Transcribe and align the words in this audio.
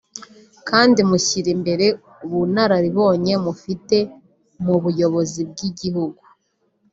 kandi 0.69 0.99
mushyira 1.09 1.49
imbere 1.55 1.85
ubunararibonye 2.25 3.33
mufite 3.45 3.97
mu 4.63 4.75
buyobozi 4.83 5.41
bw’igihughu 5.49 6.21